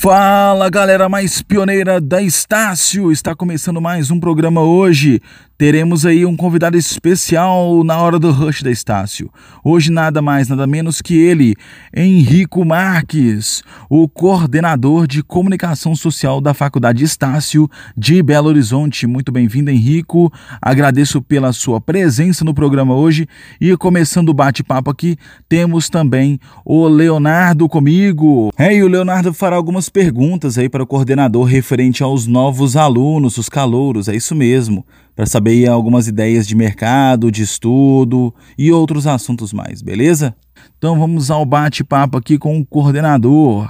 Fala 0.00 0.70
galera 0.70 1.08
mais 1.08 1.42
pioneira 1.42 2.00
da 2.00 2.22
Estácio! 2.22 3.10
Está 3.10 3.34
começando 3.34 3.80
mais 3.80 4.12
um 4.12 4.20
programa 4.20 4.62
hoje. 4.62 5.20
Teremos 5.58 6.06
aí 6.06 6.24
um 6.24 6.36
convidado 6.36 6.76
especial 6.76 7.82
na 7.82 8.00
hora 8.00 8.16
do 8.16 8.30
rush 8.30 8.62
da 8.62 8.70
Estácio. 8.70 9.28
Hoje 9.64 9.90
nada 9.90 10.22
mais, 10.22 10.46
nada 10.46 10.68
menos 10.68 11.02
que 11.02 11.18
ele, 11.18 11.56
Henrico 11.92 12.64
Marques, 12.64 13.64
o 13.90 14.08
coordenador 14.08 15.08
de 15.08 15.20
comunicação 15.20 15.96
social 15.96 16.40
da 16.40 16.54
Faculdade 16.54 17.02
Estácio 17.02 17.68
de 17.96 18.22
Belo 18.22 18.46
Horizonte. 18.46 19.04
Muito 19.04 19.32
bem-vindo, 19.32 19.68
Henrico. 19.68 20.32
Agradeço 20.62 21.20
pela 21.20 21.52
sua 21.52 21.80
presença 21.80 22.44
no 22.44 22.54
programa 22.54 22.94
hoje 22.94 23.26
e 23.60 23.76
começando 23.76 24.28
o 24.28 24.34
bate-papo 24.34 24.92
aqui, 24.92 25.16
temos 25.48 25.88
também 25.88 26.38
o 26.64 26.86
Leonardo 26.86 27.68
comigo. 27.68 28.52
É, 28.56 28.76
e 28.76 28.84
o 28.84 28.86
Leonardo 28.86 29.34
fará 29.34 29.56
algumas 29.56 29.88
perguntas 29.88 30.56
aí 30.56 30.68
para 30.68 30.84
o 30.84 30.86
coordenador 30.86 31.42
referente 31.42 32.00
aos 32.00 32.28
novos 32.28 32.76
alunos, 32.76 33.38
os 33.38 33.48
calouros, 33.48 34.06
é 34.06 34.14
isso 34.14 34.36
mesmo 34.36 34.86
para 35.18 35.26
saber 35.26 35.68
algumas 35.68 36.06
ideias 36.06 36.46
de 36.46 36.54
mercado, 36.54 37.28
de 37.28 37.42
estudo 37.42 38.32
e 38.56 38.70
outros 38.70 39.04
assuntos 39.04 39.52
mais, 39.52 39.82
beleza? 39.82 40.32
Então 40.78 40.96
vamos 40.96 41.28
ao 41.28 41.44
bate-papo 41.44 42.16
aqui 42.16 42.38
com 42.38 42.56
o 42.56 42.64
coordenador. 42.64 43.68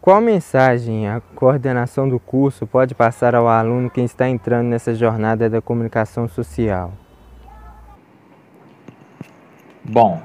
Qual 0.00 0.22
mensagem 0.22 1.06
a 1.06 1.20
coordenação 1.20 2.08
do 2.08 2.18
curso 2.18 2.66
pode 2.66 2.94
passar 2.94 3.34
ao 3.34 3.46
aluno 3.46 3.90
que 3.90 4.00
está 4.00 4.26
entrando 4.26 4.68
nessa 4.68 4.94
jornada 4.94 5.50
da 5.50 5.60
comunicação 5.60 6.26
social? 6.26 6.94
Bom, 9.84 10.22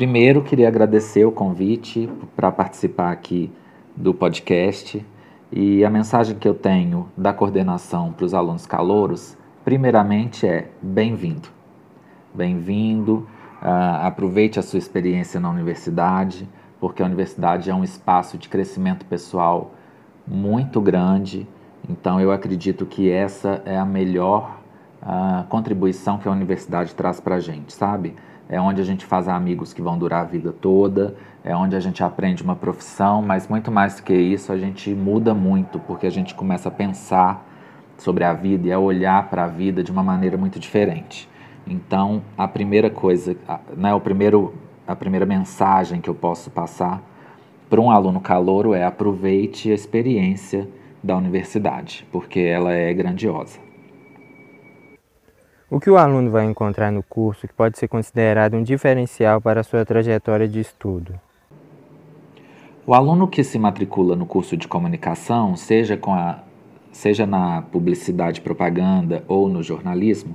Primeiro, 0.00 0.40
queria 0.40 0.66
agradecer 0.66 1.26
o 1.26 1.30
convite 1.30 2.08
para 2.34 2.50
participar 2.50 3.12
aqui 3.12 3.52
do 3.94 4.14
podcast. 4.14 5.06
E 5.52 5.84
a 5.84 5.90
mensagem 5.90 6.38
que 6.38 6.48
eu 6.48 6.54
tenho 6.54 7.06
da 7.14 7.34
coordenação 7.34 8.10
para 8.10 8.24
os 8.24 8.32
alunos 8.32 8.64
calouros, 8.64 9.36
primeiramente 9.62 10.46
é 10.46 10.70
bem-vindo. 10.80 11.50
Bem-vindo, 12.32 13.28
uh, 13.60 14.06
aproveite 14.06 14.58
a 14.58 14.62
sua 14.62 14.78
experiência 14.78 15.38
na 15.38 15.50
universidade, 15.50 16.48
porque 16.80 17.02
a 17.02 17.04
universidade 17.04 17.68
é 17.68 17.74
um 17.74 17.84
espaço 17.84 18.38
de 18.38 18.48
crescimento 18.48 19.04
pessoal 19.04 19.74
muito 20.26 20.80
grande. 20.80 21.46
Então, 21.86 22.18
eu 22.18 22.32
acredito 22.32 22.86
que 22.86 23.10
essa 23.10 23.60
é 23.66 23.76
a 23.76 23.84
melhor 23.84 24.60
uh, 25.02 25.46
contribuição 25.50 26.16
que 26.16 26.26
a 26.26 26.32
universidade 26.32 26.94
traz 26.94 27.20
para 27.20 27.34
a 27.34 27.40
gente, 27.40 27.74
sabe? 27.74 28.16
É 28.50 28.60
onde 28.60 28.80
a 28.80 28.84
gente 28.84 29.06
faz 29.06 29.28
amigos 29.28 29.72
que 29.72 29.80
vão 29.80 29.96
durar 29.96 30.22
a 30.22 30.24
vida 30.24 30.52
toda, 30.52 31.14
é 31.44 31.54
onde 31.54 31.76
a 31.76 31.80
gente 31.80 32.02
aprende 32.02 32.42
uma 32.42 32.56
profissão, 32.56 33.22
mas 33.22 33.46
muito 33.46 33.70
mais 33.70 33.94
do 33.94 34.02
que 34.02 34.12
isso, 34.12 34.52
a 34.52 34.58
gente 34.58 34.92
muda 34.92 35.32
muito, 35.32 35.78
porque 35.78 36.04
a 36.04 36.10
gente 36.10 36.34
começa 36.34 36.68
a 36.68 36.72
pensar 36.72 37.46
sobre 37.96 38.24
a 38.24 38.32
vida 38.32 38.66
e 38.66 38.72
a 38.72 38.78
olhar 38.78 39.30
para 39.30 39.44
a 39.44 39.46
vida 39.46 39.84
de 39.84 39.92
uma 39.92 40.02
maneira 40.02 40.36
muito 40.36 40.58
diferente. 40.58 41.28
Então, 41.64 42.22
a 42.36 42.48
primeira 42.48 42.90
coisa, 42.90 43.36
né, 43.76 43.94
o 43.94 44.00
primeiro, 44.00 44.52
a 44.84 44.96
primeira 44.96 45.24
mensagem 45.24 46.00
que 46.00 46.10
eu 46.10 46.14
posso 46.14 46.50
passar 46.50 47.00
para 47.68 47.80
um 47.80 47.88
aluno 47.88 48.20
calouro 48.20 48.74
é 48.74 48.84
aproveite 48.84 49.70
a 49.70 49.74
experiência 49.74 50.68
da 51.00 51.16
universidade, 51.16 52.04
porque 52.10 52.40
ela 52.40 52.72
é 52.72 52.92
grandiosa. 52.92 53.69
O 55.72 55.78
que 55.78 55.88
o 55.88 55.96
aluno 55.96 56.32
vai 56.32 56.46
encontrar 56.46 56.90
no 56.90 57.00
curso 57.00 57.46
que 57.46 57.54
pode 57.54 57.78
ser 57.78 57.86
considerado 57.86 58.56
um 58.56 58.62
diferencial 58.62 59.40
para 59.40 59.60
a 59.60 59.62
sua 59.62 59.84
trajetória 59.84 60.48
de 60.48 60.58
estudo? 60.58 61.14
O 62.84 62.92
aluno 62.92 63.28
que 63.28 63.44
se 63.44 63.56
matricula 63.56 64.16
no 64.16 64.26
curso 64.26 64.56
de 64.56 64.66
comunicação, 64.66 65.54
seja, 65.54 65.96
com 65.96 66.12
a, 66.12 66.40
seja 66.90 67.24
na 67.24 67.62
publicidade 67.62 68.40
propaganda 68.40 69.22
ou 69.28 69.48
no 69.48 69.62
jornalismo, 69.62 70.34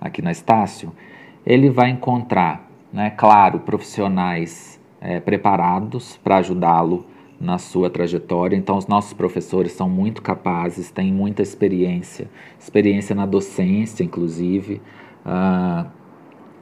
aqui 0.00 0.22
na 0.22 0.30
Estácio, 0.30 0.92
ele 1.44 1.68
vai 1.68 1.90
encontrar, 1.90 2.70
né, 2.92 3.10
claro, 3.10 3.58
profissionais 3.58 4.80
é, 5.00 5.18
preparados 5.18 6.16
para 6.18 6.36
ajudá-lo 6.36 7.04
na 7.40 7.58
sua 7.58 7.90
trajetória. 7.90 8.56
Então, 8.56 8.76
os 8.76 8.86
nossos 8.86 9.12
professores 9.12 9.72
são 9.72 9.88
muito 9.88 10.22
capazes, 10.22 10.90
têm 10.90 11.12
muita 11.12 11.42
experiência, 11.42 12.28
experiência 12.58 13.14
na 13.14 13.26
docência, 13.26 14.02
inclusive. 14.02 14.80
Uh, 15.24 15.86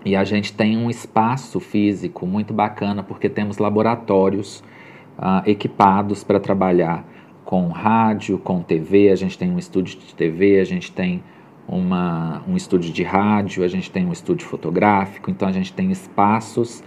e 0.05 0.17
a 0.17 0.25
gente 0.25 0.53
tem 0.53 0.77
um 0.77 0.91
espaço 0.91 1.61
físico 1.61 2.27
muito 2.27 2.53
bacana, 2.53 3.03
porque 3.03 3.29
temos 3.29 3.59
laboratórios 3.59 4.63
uh, 5.19 5.49
equipados 5.49 6.25
para 6.25 6.41
trabalhar 6.41 7.07
com 7.45 7.69
rádio, 7.69 8.39
com 8.39 8.61
TV. 8.61 9.11
A 9.11 9.17
gente 9.17 9.39
tem 9.39 9.51
um 9.51 9.59
estúdio 9.59 9.99
de 9.99 10.15
TV, 10.15 10.61
a 10.61 10.65
gente 10.65 10.91
tem 10.91 11.23
uma, 11.69 12.43
um 12.49 12.57
estúdio 12.57 12.93
de 12.93 13.03
rádio, 13.03 13.63
a 13.63 13.69
gente 13.69 13.91
tem 13.91 14.05
um 14.07 14.13
estúdio 14.13 14.47
fotográfico. 14.47 15.31
Então, 15.31 15.49
a 15.49 15.53
gente 15.53 15.73
tem 15.73 15.93
espaços 15.93 16.83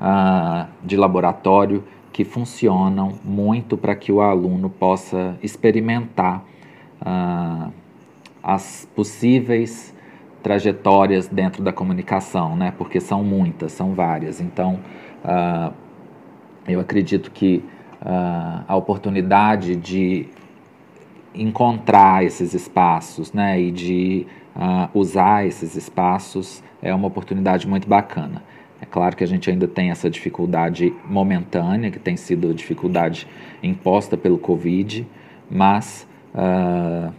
uh, 0.00 0.68
de 0.84 0.96
laboratório 0.96 1.82
que 2.12 2.24
funcionam 2.24 3.14
muito 3.24 3.76
para 3.76 3.94
que 3.94 4.10
o 4.10 4.20
aluno 4.20 4.68
possa 4.68 5.38
experimentar 5.42 6.44
uh, 7.00 7.72
as 8.42 8.88
possíveis 8.94 9.94
trajetórias 10.42 11.28
dentro 11.28 11.62
da 11.62 11.72
comunicação, 11.72 12.56
né? 12.56 12.72
Porque 12.76 13.00
são 13.00 13.22
muitas, 13.22 13.72
são 13.72 13.94
várias. 13.94 14.40
Então, 14.40 14.80
uh, 15.24 15.72
eu 16.66 16.80
acredito 16.80 17.30
que 17.30 17.62
uh, 18.00 18.64
a 18.66 18.74
oportunidade 18.76 19.76
de 19.76 20.26
encontrar 21.34 22.24
esses 22.24 22.54
espaços, 22.54 23.32
né? 23.32 23.60
E 23.60 23.70
de 23.70 24.26
usar 24.92 25.46
esses 25.46 25.76
espaços 25.76 26.62
é 26.82 26.92
uma 26.92 27.06
oportunidade 27.06 27.68
muito 27.68 27.88
bacana. 27.88 28.42
É 28.80 28.86
claro 28.86 29.14
que 29.14 29.22
a 29.22 29.26
gente 29.26 29.50
ainda 29.50 29.68
tem 29.68 29.90
essa 29.90 30.08
dificuldade 30.08 30.92
momentânea, 31.04 31.90
que 31.90 31.98
tem 31.98 32.16
sido 32.16 32.50
a 32.50 32.54
dificuldade 32.54 33.26
imposta 33.62 34.16
pelo 34.16 34.38
Covid, 34.38 35.06
mas 35.50 36.08
uh, 36.34 37.12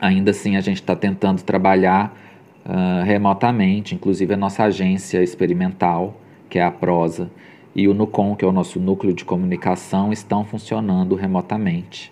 ainda 0.00 0.30
assim 0.30 0.56
a 0.56 0.60
gente 0.60 0.76
está 0.76 0.96
tentando 0.96 1.42
trabalhar 1.42 2.16
uh, 2.64 3.04
remotamente, 3.04 3.94
inclusive 3.94 4.32
a 4.32 4.36
nossa 4.36 4.64
agência 4.64 5.22
experimental, 5.22 6.18
que 6.48 6.58
é 6.58 6.64
a 6.64 6.70
Prosa, 6.70 7.30
e 7.74 7.86
o 7.86 7.94
NUCOM, 7.94 8.34
que 8.34 8.44
é 8.44 8.48
o 8.48 8.52
nosso 8.52 8.80
núcleo 8.80 9.12
de 9.12 9.24
comunicação, 9.24 10.12
estão 10.12 10.44
funcionando 10.44 11.14
remotamente. 11.14 12.10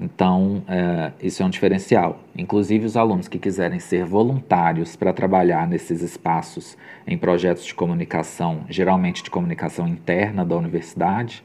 Então, 0.00 0.62
é, 0.68 1.12
isso 1.22 1.42
é 1.42 1.46
um 1.46 1.50
diferencial. 1.50 2.20
Inclusive, 2.36 2.84
os 2.84 2.96
alunos 2.96 3.28
que 3.28 3.38
quiserem 3.38 3.80
ser 3.80 4.04
voluntários 4.04 4.94
para 4.94 5.12
trabalhar 5.12 5.66
nesses 5.66 6.02
espaços 6.02 6.76
em 7.06 7.16
projetos 7.16 7.64
de 7.64 7.74
comunicação, 7.74 8.60
geralmente 8.68 9.22
de 9.22 9.30
comunicação 9.30 9.88
interna 9.88 10.44
da 10.44 10.56
universidade, 10.56 11.42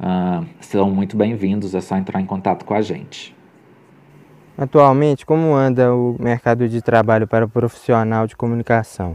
uh, 0.00 0.46
são 0.60 0.90
muito 0.90 1.16
bem-vindos, 1.16 1.74
é 1.74 1.80
só 1.80 1.96
entrar 1.96 2.20
em 2.20 2.26
contato 2.26 2.64
com 2.64 2.74
a 2.74 2.80
gente. 2.80 3.36
Atualmente, 4.56 5.26
como 5.26 5.54
anda 5.54 5.94
o 5.94 6.16
mercado 6.18 6.66
de 6.66 6.80
trabalho 6.80 7.26
para 7.26 7.44
o 7.44 7.48
profissional 7.48 8.26
de 8.26 8.34
comunicação? 8.34 9.14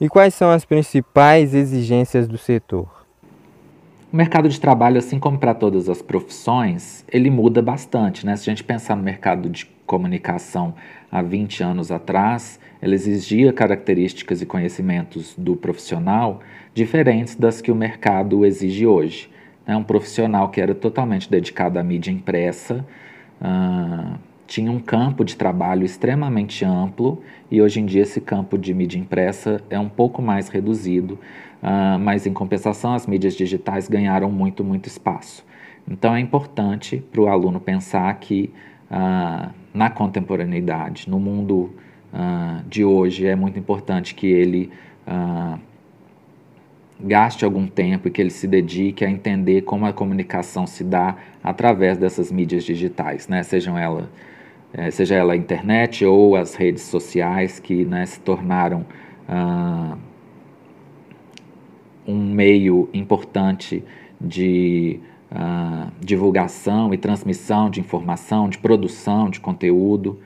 E 0.00 0.08
quais 0.08 0.32
são 0.32 0.50
as 0.50 0.64
principais 0.64 1.52
exigências 1.52 2.26
do 2.26 2.38
setor? 2.38 2.99
O 4.12 4.16
mercado 4.16 4.48
de 4.48 4.60
trabalho, 4.60 4.98
assim 4.98 5.20
como 5.20 5.38
para 5.38 5.54
todas 5.54 5.88
as 5.88 6.02
profissões, 6.02 7.04
ele 7.12 7.30
muda 7.30 7.62
bastante, 7.62 8.26
né? 8.26 8.34
Se 8.34 8.50
a 8.50 8.52
gente 8.52 8.64
pensar 8.64 8.96
no 8.96 9.04
mercado 9.04 9.48
de 9.48 9.66
comunicação 9.86 10.74
há 11.12 11.22
20 11.22 11.62
anos 11.62 11.92
atrás, 11.92 12.58
ele 12.82 12.96
exigia 12.96 13.52
características 13.52 14.42
e 14.42 14.46
conhecimentos 14.46 15.32
do 15.38 15.54
profissional 15.54 16.40
diferentes 16.74 17.36
das 17.36 17.60
que 17.60 17.70
o 17.70 17.74
mercado 17.74 18.44
exige 18.44 18.84
hoje. 18.84 19.30
Né? 19.64 19.76
Um 19.76 19.84
profissional 19.84 20.48
que 20.48 20.60
era 20.60 20.74
totalmente 20.74 21.30
dedicado 21.30 21.78
à 21.78 21.82
mídia 21.84 22.10
impressa, 22.10 22.84
tinha 24.50 24.72
um 24.72 24.80
campo 24.80 25.24
de 25.24 25.36
trabalho 25.36 25.84
extremamente 25.84 26.64
amplo 26.64 27.22
e 27.48 27.62
hoje 27.62 27.78
em 27.78 27.86
dia 27.86 28.02
esse 28.02 28.20
campo 28.20 28.58
de 28.58 28.74
mídia 28.74 28.98
impressa 28.98 29.62
é 29.70 29.78
um 29.78 29.88
pouco 29.88 30.20
mais 30.20 30.48
reduzido, 30.48 31.14
uh, 31.62 31.96
mas 32.00 32.26
em 32.26 32.32
compensação 32.32 32.92
as 32.92 33.06
mídias 33.06 33.36
digitais 33.36 33.86
ganharam 33.86 34.28
muito, 34.28 34.64
muito 34.64 34.88
espaço. 34.88 35.46
Então 35.88 36.16
é 36.16 36.18
importante 36.18 36.96
para 37.12 37.20
o 37.20 37.28
aluno 37.28 37.60
pensar 37.60 38.12
que 38.18 38.52
uh, 38.90 39.54
na 39.72 39.88
contemporaneidade, 39.88 41.08
no 41.08 41.20
mundo 41.20 41.70
uh, 42.12 42.68
de 42.68 42.84
hoje, 42.84 43.28
é 43.28 43.36
muito 43.36 43.56
importante 43.56 44.16
que 44.16 44.26
ele 44.26 44.68
gaste 47.00 47.44
algum 47.44 47.66
tempo 47.66 48.06
e 48.06 48.10
que 48.10 48.20
ele 48.20 48.30
se 48.30 48.46
dedique 48.46 49.04
a 49.04 49.10
entender 49.10 49.62
como 49.62 49.86
a 49.86 49.92
comunicação 49.92 50.66
se 50.66 50.84
dá 50.84 51.16
através 51.42 51.98
dessas 51.98 52.30
mídias 52.30 52.62
digitais, 52.62 53.26
né? 53.26 53.42
sejam 53.42 53.76
elas 53.76 54.06
é, 54.72 54.90
seja 54.90 55.16
ela 55.16 55.32
a 55.32 55.36
internet 55.36 56.04
ou 56.04 56.36
as 56.36 56.54
redes 56.54 56.82
sociais 56.84 57.58
que 57.58 57.84
né, 57.84 58.06
se 58.06 58.20
tornaram 58.20 58.84
uh, 59.28 59.96
um 62.06 62.32
meio 62.32 62.88
importante 62.92 63.82
de 64.20 65.00
uh, 65.32 65.90
divulgação 66.00 66.94
e 66.94 66.98
transmissão 66.98 67.68
de 67.68 67.80
informação, 67.80 68.48
de 68.48 68.58
produção 68.58 69.28
de 69.28 69.40
conteúdo. 69.40 70.20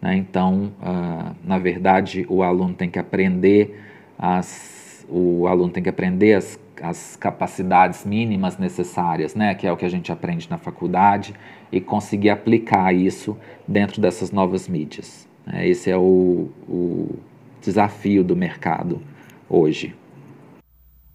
Né? 0.00 0.16
Então, 0.16 0.72
uh, 0.80 1.34
na 1.44 1.58
verdade, 1.58 2.24
o 2.28 2.42
aluno 2.42 2.74
tem 2.74 2.88
que 2.88 2.98
aprender 2.98 3.80
as, 4.18 4.77
o 5.08 5.46
aluno 5.46 5.72
tem 5.72 5.82
que 5.82 5.88
aprender 5.88 6.34
as, 6.34 6.58
as 6.82 7.16
capacidades 7.16 8.04
mínimas 8.04 8.58
necessárias, 8.58 9.34
né? 9.34 9.54
que 9.54 9.66
é 9.66 9.72
o 9.72 9.76
que 9.76 9.84
a 9.84 9.88
gente 9.88 10.12
aprende 10.12 10.48
na 10.50 10.58
faculdade, 10.58 11.34
e 11.70 11.80
conseguir 11.80 12.30
aplicar 12.30 12.94
isso 12.94 13.36
dentro 13.66 14.00
dessas 14.00 14.30
novas 14.30 14.68
mídias. 14.68 15.26
Né? 15.46 15.68
Esse 15.68 15.90
é 15.90 15.96
o, 15.96 16.48
o 16.68 17.16
desafio 17.60 18.22
do 18.22 18.36
mercado 18.36 19.00
hoje. 19.48 19.94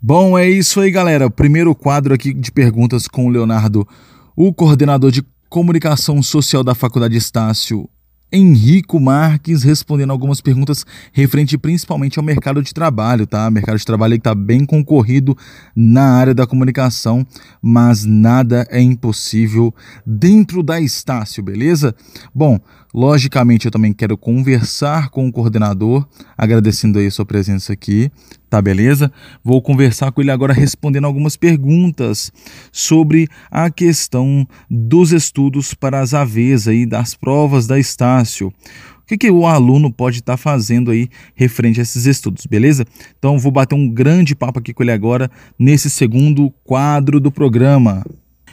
Bom, 0.02 0.38
é 0.38 0.50
isso 0.50 0.82
aí, 0.82 0.92
galera. 0.92 1.30
Primeiro 1.30 1.74
quadro 1.74 2.14
aqui 2.14 2.34
de 2.34 2.52
perguntas 2.52 3.08
com 3.08 3.26
o 3.26 3.30
Leonardo, 3.30 3.88
o 4.36 4.54
coordenador 4.54 5.12
de 5.12 5.24
comunicação 5.50 6.22
social 6.22 6.64
da 6.64 6.76
Faculdade 6.76 7.16
Estácio, 7.16 7.88
Henrico 8.34 9.00
Marques, 9.00 9.62
respondendo 9.62 10.10
algumas 10.10 10.42
perguntas 10.42 10.84
referente 11.12 11.56
principalmente 11.56 12.18
ao 12.18 12.26
mercado 12.26 12.64
de 12.64 12.74
trabalho, 12.74 13.28
tá? 13.28 13.50
Mercado 13.52 13.78
de 13.78 13.86
trabalho 13.86 14.14
que 14.14 14.22
está 14.22 14.34
bem 14.34 14.66
concorrido 14.66 15.38
na 15.76 16.16
área 16.16 16.34
da 16.34 16.48
comunicação, 16.48 17.26
mas 17.62 18.04
nada 18.04 18.68
é 18.72 18.82
impossível 18.82 19.72
dentro 20.04 20.64
da 20.64 20.82
Estácio, 20.82 21.44
beleza? 21.44 21.96
Bom, 22.34 22.60
Logicamente, 22.94 23.66
eu 23.66 23.72
também 23.72 23.92
quero 23.92 24.16
conversar 24.16 25.10
com 25.10 25.28
o 25.28 25.32
coordenador, 25.32 26.08
agradecendo 26.38 27.00
aí 27.00 27.08
a 27.08 27.12
sua 27.12 27.26
presença 27.26 27.74
aqui, 27.74 28.12
tá 28.54 28.62
beleza? 28.62 29.12
Vou 29.44 29.64
conversar 29.64 30.12
com 30.12 30.22
ele 30.22 30.30
agora 30.30 30.54
respondendo 30.54 31.06
algumas 31.06 31.36
perguntas 31.36 32.32
sobre 32.72 33.28
a 33.50 33.72
questão 33.72 34.48
dos 34.70 35.12
estudos 35.12 35.74
para 35.74 36.00
as 36.00 36.14
AVs 36.14 36.68
aí, 36.68 36.86
das 36.86 37.16
provas 37.16 37.66
da 37.66 37.80
Estácio. 37.80 38.50
O 38.50 39.06
que, 39.08 39.18
que 39.18 39.32
o 39.32 39.48
aluno 39.48 39.92
pode 39.92 40.20
estar 40.20 40.34
tá 40.34 40.38
fazendo 40.38 40.92
aí 40.92 41.10
referente 41.34 41.80
a 41.80 41.84
esses 41.84 42.06
estudos, 42.06 42.46
beleza? 42.46 42.86
Então, 43.18 43.40
vou 43.40 43.52
bater 43.52 43.74
um 43.74 43.90
grande 43.90 44.36
papo 44.36 44.60
aqui 44.60 44.72
com 44.72 44.84
ele 44.84 44.92
agora 44.92 45.32
nesse 45.58 45.90
segundo 45.90 46.52
quadro 46.64 47.20
do 47.20 47.32
programa. 47.32 48.06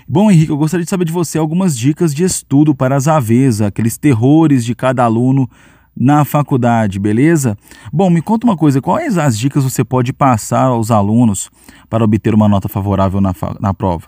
Bom, 0.08 0.30
Henrique, 0.30 0.50
eu 0.50 0.56
gostaria 0.56 0.84
de 0.84 0.90
saber 0.90 1.04
de 1.04 1.12
você 1.12 1.36
algumas 1.36 1.76
dicas 1.76 2.14
de 2.14 2.24
estudo 2.24 2.74
para 2.74 2.96
as 2.96 3.06
AVs, 3.06 3.60
aqueles 3.60 3.98
terrores 3.98 4.64
de 4.64 4.74
cada 4.74 5.04
aluno 5.04 5.46
na 6.00 6.24
faculdade, 6.24 6.98
beleza? 6.98 7.58
Bom, 7.92 8.08
me 8.08 8.22
conta 8.22 8.46
uma 8.46 8.56
coisa, 8.56 8.80
quais 8.80 9.18
as 9.18 9.38
dicas 9.38 9.62
você 9.62 9.84
pode 9.84 10.14
passar 10.14 10.68
aos 10.68 10.90
alunos 10.90 11.50
para 11.90 12.02
obter 12.02 12.34
uma 12.34 12.48
nota 12.48 12.70
favorável 12.70 13.20
na, 13.20 13.34
na 13.60 13.74
prova? 13.74 14.06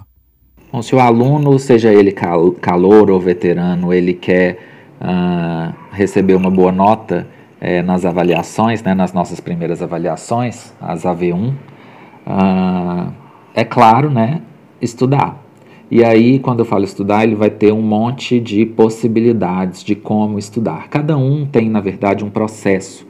Bom, 0.73 0.81
se 0.81 0.95
o 0.95 0.99
aluno, 0.99 1.59
seja 1.59 1.93
ele 1.93 2.11
cal 2.11 2.53
calor 2.53 3.11
ou 3.11 3.21
veterano, 3.21 3.93
ele 3.93 4.15
quer 4.15 4.59
uh, 5.03 5.75
receber 5.93 6.35
uma 6.35 6.51
boa 6.51 6.73
nota 6.73 7.29
é, 7.61 7.83
nas 7.83 8.07
avaliações, 8.07 8.83
né, 8.83 8.95
nas 8.95 9.13
nossas 9.13 9.39
primeiras 9.39 9.83
avaliações, 9.83 10.73
as 10.81 11.03
AV1, 11.03 11.51
uh, 11.51 11.55
ah, 12.27 13.09
é 13.55 13.65
claro, 13.65 14.11
né, 14.11 14.41
estudar. 14.81 15.42
E 15.95 16.03
aí, 16.03 16.39
quando 16.39 16.61
eu 16.61 16.65
falo 16.65 16.85
estudar, 16.85 17.23
ele 17.23 17.35
vai 17.35 17.51
ter 17.51 17.71
um 17.71 17.83
monte 17.83 18.41
de 18.41 18.65
possibilidades 18.65 19.85
de 19.85 19.95
como 19.95 20.39
estudar. 20.39 20.89
Cada 20.89 21.19
um 21.19 21.45
tem, 21.45 21.69
na 21.69 21.81
verdade, 21.81 22.25
um 22.25 22.31
processo 22.31 23.07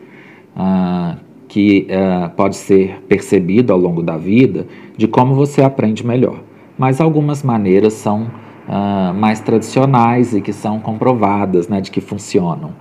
uh, 0.56 1.16
que 1.46 1.86
uh, 1.88 2.30
pode 2.30 2.56
ser 2.56 3.00
percebido 3.08 3.72
ao 3.72 3.78
longo 3.78 4.02
da 4.02 4.16
vida 4.16 4.66
de 4.96 5.06
como 5.06 5.32
você 5.32 5.62
aprende 5.62 6.04
melhor. 6.04 6.40
Mas 6.76 7.00
algumas 7.00 7.44
maneiras 7.44 7.92
são 7.92 8.22
uh, 8.24 9.14
mais 9.14 9.38
tradicionais 9.38 10.34
e 10.34 10.40
que 10.40 10.52
são 10.52 10.80
comprovadas, 10.80 11.68
né, 11.68 11.80
de 11.80 11.88
que 11.88 12.00
funcionam. 12.00 12.72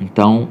então, 0.00 0.48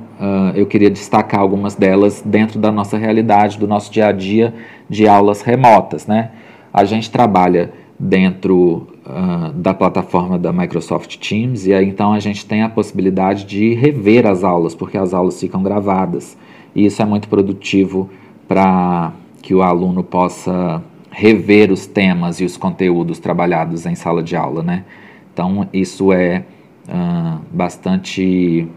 eu 0.56 0.66
queria 0.66 0.90
destacar 0.90 1.42
algumas 1.42 1.76
delas 1.76 2.24
dentro 2.26 2.60
da 2.60 2.72
nossa 2.72 2.98
realidade, 2.98 3.60
do 3.60 3.68
nosso 3.68 3.92
dia 3.92 4.08
a 4.08 4.12
dia 4.14 4.54
de 4.90 5.06
aulas 5.06 5.42
remotas, 5.42 6.08
né? 6.08 6.32
A 6.74 6.84
gente 6.86 7.10
trabalha 7.10 7.72
dentro 8.00 8.88
uh, 9.06 9.52
da 9.54 9.74
plataforma 9.74 10.38
da 10.38 10.54
Microsoft 10.54 11.18
Teams 11.18 11.66
e 11.66 11.74
aí 11.74 11.88
então 11.90 12.14
a 12.14 12.20
gente 12.20 12.46
tem 12.46 12.62
a 12.62 12.70
possibilidade 12.70 13.46
de 13.46 13.74
rever 13.74 14.28
as 14.28 14.44
aulas, 14.44 14.76
porque 14.76 14.98
as 14.98 15.14
aulas 15.14 15.40
ficam 15.40 15.64
gravadas. 15.64 16.38
E 16.76 16.86
isso 16.86 17.02
é 17.02 17.06
muito 17.06 17.28
produtivo 17.28 18.10
para 18.48 19.12
que 19.42 19.56
o 19.56 19.62
aluno 19.62 20.04
possa 20.04 20.84
rever 21.10 21.72
os 21.72 21.88
temas 21.88 22.40
e 22.40 22.46
os 22.46 22.58
conteúdos 22.58 23.18
trabalhados 23.18 23.86
em 23.86 23.96
sala 23.96 24.22
de 24.22 24.36
aula, 24.36 24.62
né? 24.62 24.84
Então 25.34 25.68
isso 25.74 26.14
é 26.14 26.44
uh, 26.88 27.40
bastante 27.52 28.68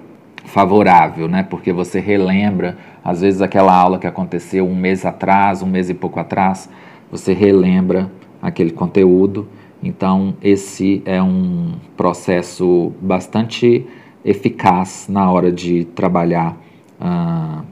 favorável, 0.44 1.28
né? 1.28 1.42
Porque 1.42 1.72
você 1.72 2.00
relembra, 2.00 2.76
às 3.04 3.20
vezes, 3.20 3.40
aquela 3.40 3.74
aula 3.74 3.98
que 3.98 4.06
aconteceu 4.06 4.66
um 4.66 4.74
mês 4.74 5.04
atrás, 5.04 5.62
um 5.62 5.66
mês 5.66 5.90
e 5.90 5.94
pouco 5.94 6.18
atrás, 6.18 6.68
você 7.10 7.32
relembra 7.32 8.10
aquele 8.40 8.70
conteúdo. 8.70 9.48
Então, 9.82 10.34
esse 10.42 11.02
é 11.04 11.22
um 11.22 11.72
processo 11.96 12.92
bastante 13.00 13.86
eficaz 14.24 15.06
na 15.08 15.30
hora 15.30 15.50
de 15.50 15.84
trabalhar 15.84 16.56
uh, 17.00 17.64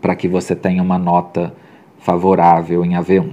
para 0.00 0.16
que 0.16 0.28
você 0.28 0.56
tenha 0.56 0.82
uma 0.82 0.98
nota 0.98 1.54
favorável 1.98 2.84
em 2.84 2.90
AV1. 2.90 3.30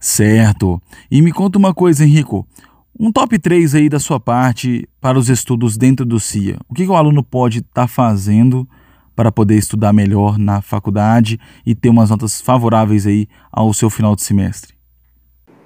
Certo. 0.00 0.80
E 1.10 1.22
me 1.22 1.32
conta 1.32 1.58
uma 1.58 1.72
coisa, 1.72 2.04
Henrico. 2.04 2.46
Um 2.98 3.12
top 3.12 3.38
3 3.38 3.76
aí 3.76 3.88
da 3.88 4.00
sua 4.00 4.18
parte 4.18 4.88
para 5.00 5.16
os 5.16 5.28
estudos 5.28 5.76
dentro 5.76 6.04
do 6.04 6.18
CIA. 6.18 6.58
O 6.68 6.74
que, 6.74 6.84
que 6.84 6.90
o 6.90 6.96
aluno 6.96 7.22
pode 7.22 7.58
estar 7.58 7.82
tá 7.82 7.86
fazendo 7.86 8.68
para 9.18 9.32
poder 9.32 9.56
estudar 9.56 9.92
melhor 9.92 10.38
na 10.38 10.62
faculdade 10.62 11.40
e 11.66 11.74
ter 11.74 11.88
umas 11.88 12.08
notas 12.08 12.40
favoráveis 12.40 13.04
aí 13.04 13.26
ao 13.50 13.74
seu 13.74 13.90
final 13.90 14.14
de 14.14 14.22
semestre? 14.22 14.74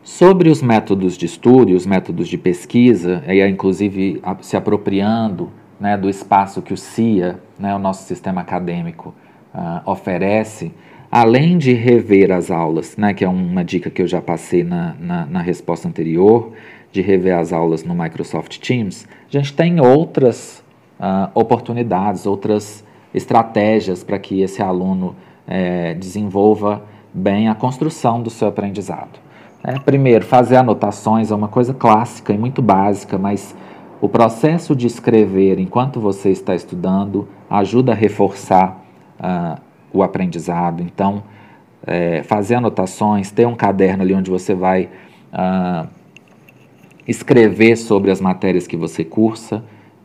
Sobre 0.03 0.49
os 0.49 0.63
métodos 0.63 1.19
de 1.19 1.27
estudo 1.27 1.71
e 1.71 1.75
os 1.75 1.85
métodos 1.85 2.29
de 2.29 2.39
pesquisa, 2.39 3.23
e 3.29 3.47
inclusive 3.47 4.23
se 4.41 4.57
apropriando 4.57 5.51
né, 5.79 5.99
do 5.99 6.09
espaço 6.09 6.63
que 6.63 6.73
o 6.73 6.79
CIA, 6.79 7.43
né, 7.59 7.75
o 7.75 7.79
nosso 7.79 8.09
sistema 8.09 8.41
acadêmico, 8.41 9.15
uh, 9.55 9.91
oferece, 9.91 10.73
além 11.11 11.59
de 11.59 11.75
rever 11.75 12.33
as 12.33 12.51
aulas, 12.51 12.97
né, 12.97 13.13
que 13.13 13.23
é 13.23 13.29
uma 13.29 13.63
dica 13.63 13.91
que 13.91 14.01
eu 14.01 14.07
já 14.07 14.23
passei 14.23 14.65
na, 14.65 14.97
na, 14.99 15.27
na 15.27 15.43
resposta 15.43 15.87
anterior, 15.87 16.55
de 16.91 17.03
rever 17.03 17.37
as 17.37 17.53
aulas 17.53 17.85
no 17.85 17.95
Microsoft 17.95 18.57
Teams, 18.61 19.07
a 19.29 19.31
gente 19.31 19.53
tem 19.53 19.79
outras 19.79 20.65
uh, 20.99 21.31
oportunidades, 21.35 22.25
outras 22.25 22.83
estratégias 23.15 24.03
para 24.03 24.19
que 24.19 24.41
esse 24.41 24.63
aluno 24.63 25.15
é, 25.47 25.95
desenvolva 25.95 26.83
bem 27.13 27.49
a 27.49 27.55
construção 27.55 28.23
do 28.23 28.31
seu 28.31 28.49
aprendizado. 28.49 29.21
É, 29.63 29.79
primeiro, 29.79 30.25
fazer 30.25 30.57
anotações 30.57 31.31
é 31.31 31.35
uma 31.35 31.49
coisa 31.49 31.73
clássica 31.73 32.33
e 32.33 32.39
muito 32.39 32.61
básica, 32.61 33.17
mas 33.19 33.55
o 34.01 34.09
processo 34.09 34.75
de 34.75 34.87
escrever 34.87 35.61
enquanto 35.61 36.01
você 36.01 36.31
está 36.31 36.55
estudando 36.55 37.29
ajuda 37.49 37.93
a 37.93 37.95
reforçar 37.95 38.85
uh, 39.21 39.61
o 39.93 40.03
aprendizado. 40.03 40.83
Então, 40.83 41.23
é, 41.87 42.23
fazer 42.25 42.57
anotações, 42.57 43.31
ter 43.31 43.47
um 43.47 43.55
caderno 43.55 44.03
ali 44.03 44.15
onde 44.15 44.31
você 44.31 44.55
vai 44.55 44.89
uh, 45.33 45.89
escrever 47.07 47.77
sobre 47.77 48.11
as 48.11 48.21
matérias 48.21 48.67
que 48.67 48.77
você 48.77 49.05
cursa 49.05 49.63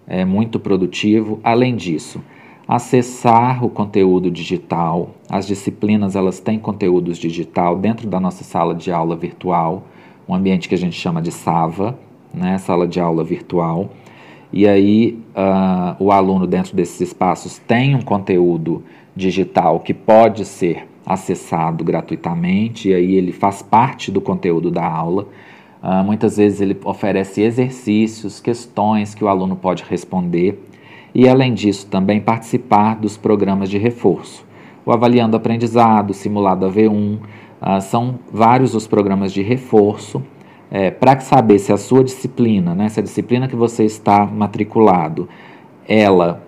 é 0.08 0.24
muito 0.24 0.60
produtivo. 0.60 1.40
Além 1.44 1.76
disso, 1.76 2.22
acessar 2.68 3.64
o 3.64 3.70
conteúdo 3.70 4.30
digital. 4.30 5.12
As 5.30 5.48
disciplinas 5.48 6.16
elas 6.16 6.40
têm 6.40 6.60
conteúdos 6.60 7.18
digital 7.18 7.78
dentro 7.78 8.08
da 8.08 8.20
nossa 8.20 8.44
sala 8.44 8.76
de 8.76 8.92
aula 8.92 9.16
virtual, 9.16 9.84
um 10.28 10.36
ambiente 10.36 10.68
que 10.68 10.76
a 10.76 10.78
gente 10.78 11.00
chama 11.00 11.22
de 11.22 11.32
SAVA, 11.32 11.98
né, 12.34 12.58
sala 12.58 12.86
de 12.86 13.00
aula 13.00 13.24
virtual. 13.24 13.90
E 14.52 14.68
aí 14.68 15.18
uh, 15.36 16.04
o 16.04 16.12
aluno 16.12 16.46
dentro 16.46 16.76
desses 16.76 17.00
espaços 17.00 17.58
tem 17.58 17.96
um 17.96 18.02
conteúdo 18.02 18.84
digital 19.16 19.80
que 19.80 19.94
pode 19.94 20.44
ser 20.44 20.88
acessado 21.06 21.86
gratuitamente, 21.86 22.90
e 22.90 22.94
aí 22.94 23.16
ele 23.16 23.32
faz 23.32 23.62
parte 23.62 24.12
do 24.12 24.20
conteúdo 24.20 24.70
da 24.70 24.86
aula. 24.86 25.26
Uh, 25.82 26.04
muitas 26.04 26.36
vezes 26.36 26.60
ele 26.60 26.78
oferece 26.84 27.42
exercícios, 27.42 28.42
questões 28.42 29.16
que 29.16 29.24
o 29.24 29.30
aluno 29.30 29.56
pode 29.56 29.86
responder 29.88 30.67
e, 31.14 31.28
além 31.28 31.54
disso, 31.54 31.88
também 31.88 32.20
participar 32.20 32.96
dos 32.96 33.18
programas 33.18 33.70
de 33.70 33.78
reforço. 33.78 34.46
O 34.86 34.92
Avaliando 34.92 35.36
Aprendizado, 35.36 36.14
Simulado 36.14 36.66
AV1, 36.66 37.16
uh, 37.16 37.20
ah, 37.60 37.82
são 37.82 38.20
vários 38.32 38.76
os 38.76 38.88
programas 38.88 39.34
de 39.34 39.42
reforço 39.42 40.24
é, 40.70 40.92
para 40.92 41.20
saber 41.20 41.60
se 41.60 41.72
a 41.72 41.78
sua 41.78 42.04
disciplina, 42.04 42.76
né, 42.76 42.90
se 42.90 43.00
a 43.00 43.04
disciplina 43.04 43.48
que 43.48 43.56
você 43.56 43.86
está 43.86 44.26
matriculado, 44.26 45.28
ela 45.88 46.44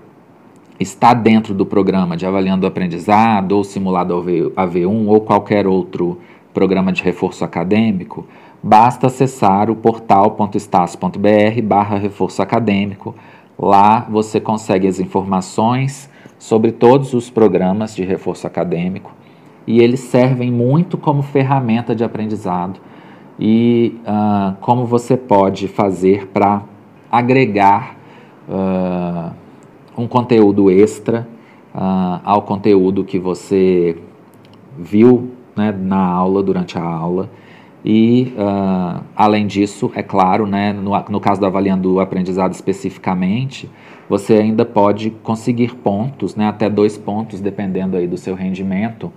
está 0.80 1.14
dentro 1.14 1.54
do 1.54 1.66
programa 1.66 2.16
de 2.16 2.26
avaliando 2.26 2.66
aprendizado, 2.66 3.54
ou 3.54 3.64
simulado 3.64 4.14
AV1, 4.16 5.08
ou 5.08 5.22
qualquer 5.22 5.68
outro 5.68 6.20
programa 6.54 6.92
de 6.92 7.04
reforço 7.04 7.44
acadêmico, 7.44 8.26
basta 8.62 9.08
acessar 9.08 9.70
o 9.70 9.76
portal.estácio.br 9.76 11.62
barra 11.64 11.98
reforço 11.98 12.42
acadêmico. 12.42 13.16
Lá 13.60 14.08
você 14.10 14.40
consegue 14.40 14.88
as 14.88 15.02
informações 15.02 16.10
sobre 16.38 16.72
todos 16.72 17.14
os 17.14 17.30
programas 17.30 17.94
de 17.94 18.06
reforço 18.06 18.48
acadêmico 18.48 19.12
e 19.68 19.82
eles 19.82 20.00
servem 20.00 20.50
muito 20.50 20.98
como 20.98 21.22
ferramenta 21.22 21.94
de 21.94 22.02
aprendizado 22.02 22.80
e 23.38 24.00
uh, 24.06 24.56
como 24.62 24.86
você 24.86 25.18
pode 25.18 25.68
fazer 25.68 26.28
para 26.28 26.64
agregar 27.12 27.98
uh, 28.48 29.32
um 29.98 30.08
conteúdo 30.08 30.72
extra 30.72 31.28
uh, 31.76 32.22
ao 32.24 32.44
conteúdo 32.44 33.04
que 33.04 33.20
você 33.20 33.98
viu 34.78 35.32
né, 35.56 35.72
na 35.78 36.02
aula, 36.02 36.42
durante 36.42 36.78
a 36.78 36.84
aula. 36.84 37.30
E, 37.84 38.34
uh, 38.36 39.02
além 39.16 39.48
disso, 39.48 39.92
é 39.96 40.04
claro, 40.04 40.46
né, 40.46 40.74
no, 40.74 40.92
no 41.10 41.20
caso 41.20 41.40
do 41.40 41.46
avaliando 41.46 41.94
o 41.94 42.00
aprendizado 42.00 42.52
especificamente, 42.52 43.70
você 44.10 44.34
ainda 44.34 44.66
pode 44.66 45.12
conseguir 45.24 45.76
pontos, 45.76 46.36
né, 46.36 46.48
até 46.48 46.70
dois 46.70 46.98
pontos, 46.98 47.40
dependendo 47.40 47.96
aí 47.96 48.06
do 48.06 48.18
seu 48.18 48.36
rendimento, 48.36 49.14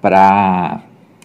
para 0.00 0.82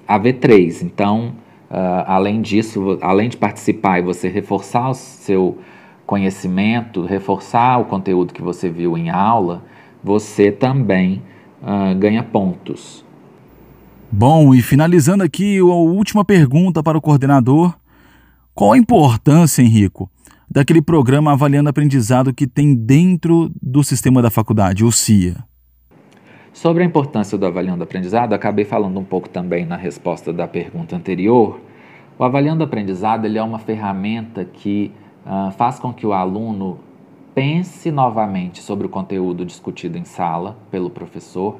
a 0.07 0.19
V3. 0.19 0.83
Então, 0.83 1.33
uh, 1.69 2.03
além 2.05 2.41
disso, 2.41 2.97
além 3.01 3.27
de 3.27 3.35
participar 3.35 3.99
e 3.99 4.01
você 4.01 4.29
reforçar 4.29 4.89
o 4.89 4.93
seu 4.93 5.57
conhecimento, 6.05 7.03
reforçar 7.03 7.79
o 7.79 7.85
conteúdo 7.85 8.33
que 8.33 8.41
você 8.41 8.69
viu 8.69 8.97
em 8.97 9.09
aula, 9.09 9.63
você 10.03 10.51
também 10.51 11.21
uh, 11.61 11.95
ganha 11.97 12.23
pontos. 12.23 13.03
Bom, 14.11 14.53
e 14.53 14.61
finalizando 14.61 15.23
aqui, 15.23 15.57
a 15.57 15.63
última 15.63 16.23
pergunta 16.23 16.81
para 16.83 16.97
o 16.97 17.01
coordenador. 17.01 17.75
Qual 18.53 18.71
a 18.71 18.77
importância, 18.77 19.61
Henrico, 19.61 20.09
daquele 20.49 20.81
programa 20.81 21.33
avaliando 21.33 21.69
aprendizado 21.69 22.33
que 22.33 22.47
tem 22.47 22.73
dentro 22.73 23.51
do 23.61 23.83
sistema 23.83 24.21
da 24.21 24.29
faculdade, 24.29 24.85
o 24.85 24.91
CIA? 24.91 25.43
Sobre 26.53 26.83
a 26.83 26.85
importância 26.85 27.37
do 27.37 27.45
avaliando 27.45 27.83
aprendizado, 27.83 28.31
acabei 28.31 28.63
falando 28.63 28.97
um 28.97 29.03
pouco 29.03 29.27
também 29.27 29.65
na 29.65 29.75
resposta 29.75 30.31
da 30.31 30.47
pergunta 30.47 30.95
anterior. 30.95 31.59
O 32.17 32.23
avaliando 32.23 32.63
aprendizado 32.63 33.25
ele 33.25 33.37
é 33.37 33.43
uma 33.43 33.59
ferramenta 33.59 34.45
que 34.45 34.93
uh, 35.25 35.51
faz 35.51 35.79
com 35.79 35.91
que 35.91 36.07
o 36.07 36.13
aluno 36.13 36.79
pense 37.33 37.91
novamente 37.91 38.61
sobre 38.61 38.87
o 38.87 38.89
conteúdo 38.89 39.43
discutido 39.43 39.97
em 39.97 40.05
sala 40.05 40.57
pelo 40.71 40.89
professor 40.89 41.59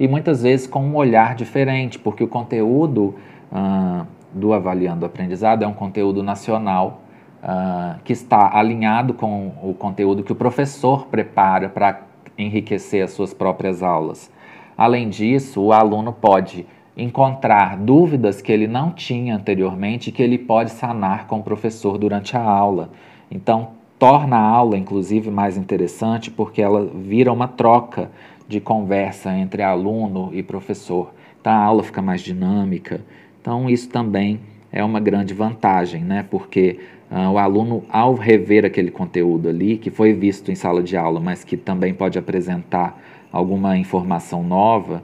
e 0.00 0.08
muitas 0.08 0.42
vezes 0.42 0.66
com 0.66 0.82
um 0.82 0.96
olhar 0.96 1.34
diferente, 1.34 1.98
porque 1.98 2.24
o 2.24 2.26
conteúdo 2.26 3.14
uh, 3.52 4.06
do 4.32 4.54
Avaliando 4.54 5.04
Aprendizado 5.04 5.62
é 5.62 5.66
um 5.66 5.74
conteúdo 5.74 6.22
nacional 6.22 7.02
uh, 7.42 8.00
que 8.02 8.14
está 8.14 8.56
alinhado 8.56 9.12
com 9.12 9.52
o 9.62 9.74
conteúdo 9.74 10.22
que 10.22 10.32
o 10.32 10.34
professor 10.34 11.06
prepara 11.08 11.68
para 11.68 12.00
enriquecer 12.38 13.04
as 13.04 13.10
suas 13.10 13.34
próprias 13.34 13.82
aulas. 13.82 14.32
Além 14.74 15.10
disso, 15.10 15.60
o 15.60 15.70
aluno 15.70 16.14
pode 16.14 16.66
encontrar 16.96 17.76
dúvidas 17.76 18.40
que 18.40 18.50
ele 18.50 18.66
não 18.66 18.92
tinha 18.92 19.36
anteriormente 19.36 20.10
que 20.10 20.22
ele 20.22 20.38
pode 20.38 20.70
sanar 20.70 21.26
com 21.26 21.40
o 21.40 21.42
professor 21.42 21.98
durante 21.98 22.34
a 22.34 22.42
aula. 22.42 22.88
Então, 23.30 23.72
torna 23.98 24.38
a 24.38 24.48
aula, 24.48 24.78
inclusive, 24.78 25.30
mais 25.30 25.58
interessante 25.58 26.30
porque 26.30 26.62
ela 26.62 26.90
vira 26.94 27.30
uma 27.30 27.46
troca 27.46 28.10
de 28.50 28.60
conversa 28.60 29.32
entre 29.32 29.62
aluno 29.62 30.30
e 30.32 30.42
professor. 30.42 31.14
Então, 31.40 31.52
a 31.52 31.56
aula 31.56 31.84
fica 31.84 32.02
mais 32.02 32.20
dinâmica. 32.20 33.00
Então, 33.40 33.70
isso 33.70 33.88
também 33.88 34.40
é 34.72 34.82
uma 34.82 34.98
grande 34.98 35.32
vantagem, 35.32 36.02
né? 36.02 36.26
Porque 36.28 36.80
uh, 37.10 37.30
o 37.30 37.38
aluno, 37.38 37.84
ao 37.88 38.14
rever 38.14 38.64
aquele 38.64 38.90
conteúdo 38.90 39.48
ali, 39.48 39.78
que 39.78 39.88
foi 39.88 40.12
visto 40.12 40.50
em 40.50 40.56
sala 40.56 40.82
de 40.82 40.96
aula, 40.96 41.20
mas 41.20 41.44
que 41.44 41.56
também 41.56 41.94
pode 41.94 42.18
apresentar 42.18 43.00
alguma 43.32 43.78
informação 43.78 44.42
nova, 44.42 45.00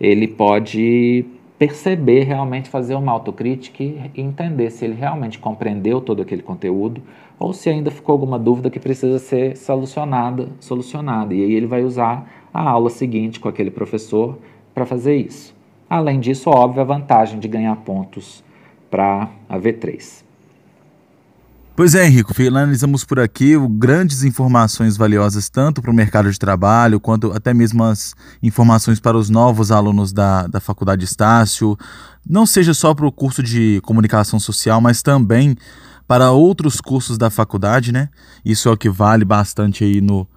ele 0.00 0.28
pode 0.28 1.26
perceber 1.58 2.22
realmente, 2.22 2.68
fazer 2.68 2.94
uma 2.94 3.10
autocrítica 3.10 3.82
e 3.82 4.10
entender 4.16 4.70
se 4.70 4.84
ele 4.84 4.94
realmente 4.94 5.38
compreendeu 5.40 6.00
todo 6.00 6.22
aquele 6.22 6.42
conteúdo 6.42 7.02
ou 7.38 7.52
se 7.52 7.68
ainda 7.68 7.90
ficou 7.90 8.12
alguma 8.12 8.38
dúvida 8.38 8.70
que 8.70 8.78
precisa 8.78 9.18
ser 9.18 9.56
solucionada, 9.56 10.48
solucionada. 10.60 11.34
E 11.34 11.42
aí 11.42 11.52
ele 11.54 11.66
vai 11.66 11.82
usar 11.82 12.43
a 12.54 12.62
aula 12.62 12.88
seguinte 12.88 13.40
com 13.40 13.48
aquele 13.48 13.72
professor 13.72 14.38
para 14.72 14.86
fazer 14.86 15.16
isso. 15.16 15.52
Além 15.90 16.20
disso, 16.20 16.48
óbvio, 16.48 16.80
a 16.80 16.84
vantagem 16.84 17.40
de 17.40 17.48
ganhar 17.48 17.74
pontos 17.76 18.44
para 18.88 19.28
a 19.48 19.58
V3. 19.58 20.22
Pois 21.76 21.96
é, 21.96 22.06
Henrico, 22.06 22.32
finalizamos 22.32 23.04
por 23.04 23.18
aqui 23.18 23.54
grandes 23.68 24.22
informações 24.22 24.96
valiosas 24.96 25.48
tanto 25.48 25.82
para 25.82 25.90
o 25.90 25.94
mercado 25.94 26.30
de 26.30 26.38
trabalho 26.38 27.00
quanto 27.00 27.32
até 27.32 27.52
mesmo 27.52 27.82
as 27.82 28.14
informações 28.40 29.00
para 29.00 29.16
os 29.16 29.28
novos 29.28 29.72
alunos 29.72 30.12
da, 30.12 30.46
da 30.46 30.60
Faculdade 30.60 31.04
Estácio, 31.04 31.76
não 32.24 32.46
seja 32.46 32.72
só 32.72 32.94
para 32.94 33.06
o 33.06 33.10
curso 33.10 33.42
de 33.42 33.80
comunicação 33.82 34.38
social, 34.38 34.80
mas 34.80 35.02
também 35.02 35.56
para 36.06 36.30
outros 36.30 36.80
cursos 36.80 37.18
da 37.18 37.28
faculdade, 37.28 37.90
né? 37.90 38.08
Isso 38.44 38.68
é 38.68 38.72
o 38.72 38.76
que 38.76 38.88
vale 38.88 39.24
bastante 39.24 39.82
aí 39.82 40.00
no, 40.00 40.28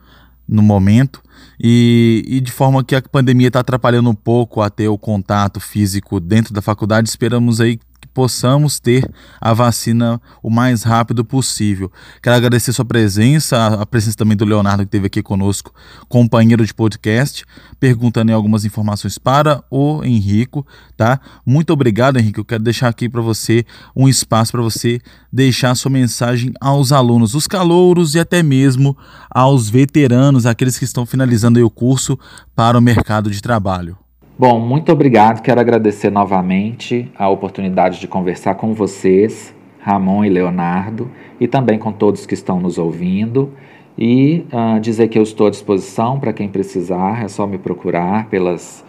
no 0.47 0.63
momento. 0.63 1.21
E, 1.59 2.23
e 2.27 2.39
de 2.39 2.51
forma 2.51 2.83
que 2.83 2.95
a 2.95 3.01
pandemia 3.01 3.47
está 3.47 3.59
atrapalhando 3.59 4.09
um 4.09 4.15
pouco 4.15 4.61
a 4.61 4.69
ter 4.69 4.87
o 4.87 4.97
contato 4.97 5.59
físico 5.59 6.19
dentro 6.19 6.53
da 6.53 6.61
faculdade, 6.61 7.09
esperamos 7.09 7.59
aí 7.59 7.79
possamos 8.17 8.79
ter 8.79 9.07
a 9.39 9.53
vacina 9.53 10.19
o 10.41 10.49
mais 10.49 10.81
rápido 10.81 11.23
possível. 11.23 11.91
Quero 12.19 12.35
agradecer 12.35 12.73
sua 12.73 12.83
presença, 12.83 13.67
a 13.67 13.85
presença 13.85 14.17
também 14.17 14.35
do 14.35 14.43
Leonardo 14.43 14.81
que 14.81 14.87
esteve 14.87 15.05
aqui 15.05 15.21
conosco, 15.21 15.71
companheiro 16.09 16.65
de 16.65 16.73
podcast, 16.73 17.45
perguntando 17.79 18.33
algumas 18.33 18.65
informações 18.65 19.19
para 19.19 19.63
o 19.69 20.03
Henrico, 20.03 20.65
tá? 20.95 21.19
Muito 21.45 21.71
obrigado, 21.71 22.17
Henrique. 22.17 22.39
Eu 22.39 22.45
quero 22.45 22.63
deixar 22.63 22.87
aqui 22.87 23.07
para 23.07 23.21
você 23.21 23.63
um 23.95 24.09
espaço 24.09 24.51
para 24.51 24.63
você 24.63 24.99
deixar 25.31 25.75
sua 25.75 25.91
mensagem 25.91 26.51
aos 26.59 26.91
alunos, 26.91 27.35
os 27.35 27.45
calouros 27.45 28.15
e 28.15 28.19
até 28.19 28.41
mesmo 28.41 28.97
aos 29.29 29.69
veteranos, 29.69 30.47
aqueles 30.47 30.79
que 30.79 30.85
estão 30.85 31.05
finalizando 31.05 31.63
o 31.63 31.69
curso 31.69 32.17
para 32.55 32.79
o 32.79 32.81
mercado 32.81 33.29
de 33.29 33.41
trabalho. 33.43 33.95
Bom, 34.39 34.59
muito 34.59 34.91
obrigado. 34.91 35.41
Quero 35.41 35.59
agradecer 35.59 36.11
novamente 36.11 37.11
a 37.17 37.27
oportunidade 37.27 37.99
de 37.99 38.07
conversar 38.07 38.53
com 38.53 38.71
vocês, 38.71 39.51
Ramon 39.79 40.23
e 40.23 40.29
Leonardo, 40.29 41.09
e 41.39 41.47
também 41.47 41.79
com 41.79 41.91
todos 41.91 42.27
que 42.27 42.35
estão 42.35 42.59
nos 42.59 42.77
ouvindo. 42.77 43.51
E 43.97 44.45
uh, 44.53 44.79
dizer 44.79 45.07
que 45.07 45.17
eu 45.17 45.23
estou 45.23 45.47
à 45.47 45.49
disposição 45.49 46.19
para 46.19 46.31
quem 46.31 46.47
precisar, 46.47 47.23
é 47.23 47.27
só 47.27 47.47
me 47.47 47.57
procurar 47.57 48.27
pelas 48.29 48.85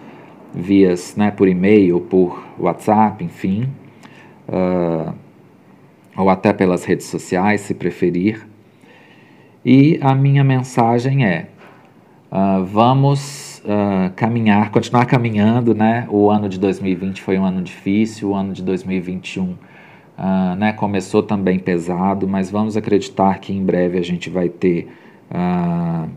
vias, 0.53 1.17
né, 1.17 1.31
por 1.31 1.49
e-mail, 1.49 1.99
por 1.99 2.45
WhatsApp, 2.59 3.25
enfim, 3.25 3.71
uh, 4.51 5.15
ou 6.15 6.29
até 6.29 6.53
pelas 6.53 6.85
redes 6.85 7.07
sociais, 7.07 7.63
se 7.63 7.73
preferir. 7.73 8.47
E 9.65 9.99
a 10.03 10.15
minha 10.15 10.45
mensagem 10.45 11.25
é: 11.25 11.47
uh, 12.31 12.63
vamos 12.67 13.48
uh, 13.69 14.11
caminhar, 14.17 14.71
continuar 14.71 15.05
caminhando, 15.05 15.75
né? 15.75 16.07
O 16.09 16.31
ano 16.31 16.49
de 16.49 16.59
2020 16.59 17.21
foi 17.21 17.39
um 17.39 17.45
ano 17.45 17.63
difícil, 17.63 18.31
o 18.31 18.35
ano 18.35 18.53
de 18.53 18.63
2021 18.63 19.45
uh, 19.45 19.57
ah, 20.17 20.57
né, 20.57 20.73
começou 20.73 21.23
também 21.23 21.59
pesado, 21.59 22.27
mas 22.27 22.51
vamos 22.51 22.77
acreditar 22.77 23.39
que 23.39 23.53
em 23.53 23.65
breve 23.65 23.99
a 23.99 24.03
gente 24.03 24.29
vai 24.29 24.49
ter 24.49 24.89
uh, 25.31 26.09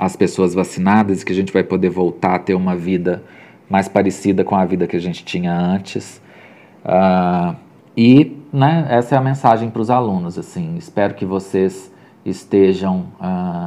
as 0.00 0.16
pessoas 0.16 0.54
vacinadas 0.54 1.22
e 1.22 1.24
que 1.24 1.32
a 1.32 1.34
gente 1.34 1.52
vai 1.52 1.62
poder 1.62 1.90
voltar 1.90 2.34
a 2.34 2.38
ter 2.38 2.54
uma 2.54 2.74
vida 2.74 3.22
mais 3.68 3.88
parecida 3.88 4.42
com 4.42 4.56
a 4.56 4.64
vida 4.64 4.86
que 4.86 4.96
a 4.96 5.00
gente 5.00 5.24
tinha 5.24 5.52
antes. 5.52 6.20
e 7.96 8.36
né, 8.52 8.86
essa 8.90 9.14
é 9.14 9.18
a 9.18 9.20
mensagem 9.20 9.70
para 9.70 9.82
os 9.82 9.90
alunos. 9.90 10.38
Assim, 10.38 10.76
espero 10.76 11.14
que 11.14 11.24
vocês 11.24 11.92
estejam 12.24 13.06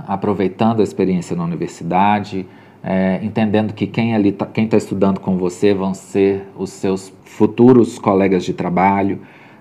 aproveitando 0.08 0.80
a 0.80 0.84
experiência 0.84 1.36
na 1.36 1.44
universidade, 1.44 2.46
é, 2.84 3.20
entendendo 3.22 3.74
que 3.74 3.86
quem 3.86 4.16
ali 4.16 4.32
tá, 4.32 4.46
quem 4.46 4.66
está 4.66 4.78
estudando 4.78 5.20
com 5.20 5.38
você 5.38 5.74
vão 5.74 5.94
ser 5.94 6.48
os 6.58 6.70
seus 6.70 7.14
futuros 7.26 8.00
colegas 8.00 8.46
de 8.46 8.54
trabalho, 8.54 9.20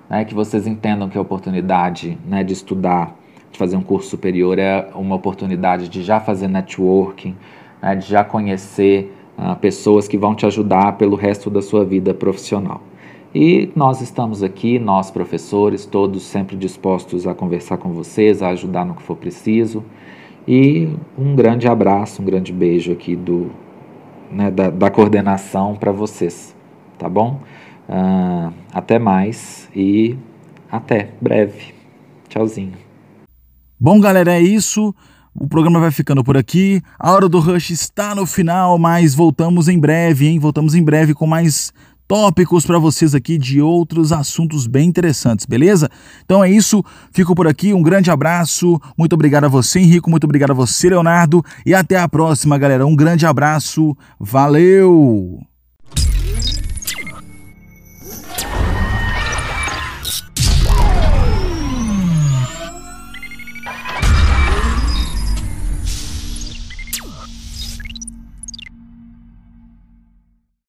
né, 0.08 0.24
que 0.24 0.34
vocês 0.34 0.66
entendam 0.66 1.08
que 1.08 1.18
a 1.18 1.20
oportunidade 1.20 2.16
né, 2.26 2.44
de 2.44 2.52
estudar, 2.52 3.16
de 3.50 3.58
fazer 3.58 3.76
um 3.76 3.82
curso 3.82 4.08
superior 4.08 4.58
é 4.58 4.88
uma 4.94 5.16
oportunidade 5.16 5.88
de 5.88 6.02
já 6.02 6.20
fazer 6.20 6.48
networking, 6.48 7.34
né, 7.82 7.96
de 7.96 8.06
já 8.06 8.24
conhecer 8.24 9.14
uh, 9.36 9.56
pessoas 9.56 10.06
que 10.06 10.16
vão 10.16 10.34
te 10.34 10.46
ajudar 10.46 10.92
pelo 10.96 11.16
resto 11.16 11.50
da 11.50 11.60
sua 11.60 11.84
vida 11.84 12.14
profissional. 12.14 12.82
E 13.34 13.70
nós 13.76 14.00
estamos 14.00 14.42
aqui, 14.42 14.78
nós 14.78 15.10
professores, 15.10 15.84
todos 15.84 16.22
sempre 16.22 16.56
dispostos 16.56 17.26
a 17.26 17.34
conversar 17.34 17.76
com 17.76 17.90
vocês, 17.90 18.42
a 18.42 18.48
ajudar 18.48 18.86
no 18.86 18.94
que 18.94 19.02
for 19.02 19.16
preciso. 19.16 19.84
E 20.50 20.88
um 21.18 21.36
grande 21.36 21.68
abraço, 21.68 22.22
um 22.22 22.24
grande 22.24 22.54
beijo 22.54 22.90
aqui 22.90 23.14
do, 23.14 23.50
né, 24.32 24.50
da, 24.50 24.70
da 24.70 24.90
coordenação 24.90 25.76
para 25.76 25.92
vocês, 25.92 26.56
tá 26.96 27.06
bom? 27.06 27.42
Uh, 27.86 28.50
até 28.72 28.98
mais 28.98 29.68
e 29.76 30.16
até 30.72 31.10
breve. 31.20 31.74
Tchauzinho. 32.30 32.72
Bom, 33.78 34.00
galera, 34.00 34.32
é 34.32 34.40
isso. 34.40 34.94
O 35.34 35.46
programa 35.46 35.80
vai 35.80 35.90
ficando 35.90 36.24
por 36.24 36.38
aqui. 36.38 36.80
A 36.98 37.12
hora 37.12 37.28
do 37.28 37.40
Rush 37.40 37.68
está 37.68 38.14
no 38.14 38.24
final, 38.24 38.78
mas 38.78 39.14
voltamos 39.14 39.68
em 39.68 39.78
breve, 39.78 40.28
hein? 40.28 40.38
Voltamos 40.38 40.74
em 40.74 40.82
breve 40.82 41.12
com 41.12 41.26
mais 41.26 41.74
tópicos 42.08 42.64
para 42.64 42.78
vocês 42.78 43.14
aqui 43.14 43.36
de 43.36 43.60
outros 43.60 44.12
assuntos 44.12 44.66
bem 44.66 44.88
interessantes, 44.88 45.44
beleza? 45.44 45.90
Então 46.24 46.42
é 46.42 46.50
isso, 46.50 46.82
fico 47.12 47.34
por 47.34 47.46
aqui, 47.46 47.74
um 47.74 47.82
grande 47.82 48.10
abraço, 48.10 48.80
muito 48.96 49.12
obrigado 49.12 49.44
a 49.44 49.48
você, 49.48 49.78
Henrico, 49.78 50.10
muito 50.10 50.24
obrigado 50.24 50.52
a 50.52 50.54
você, 50.54 50.88
Leonardo, 50.88 51.44
e 51.66 51.74
até 51.74 51.98
a 51.98 52.08
próxima, 52.08 52.56
galera. 52.56 52.86
Um 52.86 52.96
grande 52.96 53.26
abraço, 53.26 53.94
valeu! 54.18 55.38